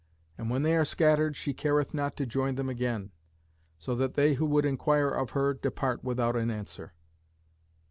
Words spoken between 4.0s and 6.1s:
they who would inquire of her depart